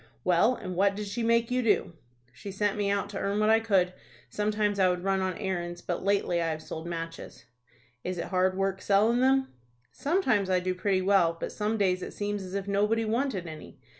[0.23, 1.93] Well, and what did she make you do?"
[2.33, 3.93] "She sent me out to earn what I could.
[4.31, 7.45] Sometimes I would run on errands, but lately I have sold matches."
[8.03, 9.49] "Is it hard work sellin' them?"
[9.91, 13.79] "Sometimes I do pretty well, but some days it seems as if nobody wanted any.